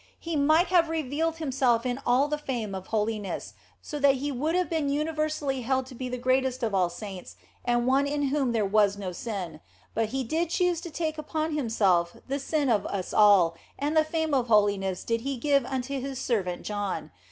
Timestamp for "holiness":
2.87-3.53, 14.47-15.03